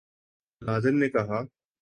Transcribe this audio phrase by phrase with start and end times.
[0.61, 1.41] ملازم نے کہا